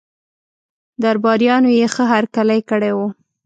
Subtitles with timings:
[1.03, 3.07] درباریانو یې ښه هرکلی کړی وو.